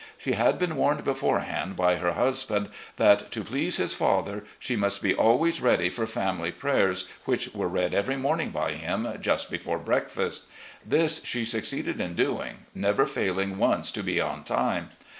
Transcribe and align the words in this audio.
She 0.17 0.31
had 0.33 0.57
been 0.57 0.77
warned 0.77 1.03
beforehand 1.03 1.75
by 1.75 1.97
her 1.97 2.13
husband 2.13 2.69
that, 2.97 3.29
to 3.29 3.43
please 3.43 3.77
his 3.77 3.93
father, 3.93 4.43
she 4.57 4.75
must 4.75 5.03
be 5.03 5.13
always 5.13 5.61
ready 5.61 5.91
for 5.91 6.07
family 6.07 6.49
prayers, 6.49 7.07
which 7.25 7.53
were 7.53 7.67
read 7.67 7.93
every 7.93 8.17
morning 8.17 8.49
by 8.49 8.73
him 8.73 9.07
just 9.21 9.51
before 9.51 9.77
breakfast. 9.77 10.45
This 10.83 11.21
she 11.23 11.45
succeeded 11.45 11.99
in 11.99 12.15
doing, 12.15 12.65
never 12.73 13.05
failing 13.05 13.59
once 13.59 13.91
to 13.91 14.01
be 14.01 14.19
on 14.19 14.43
time. 14.43 14.89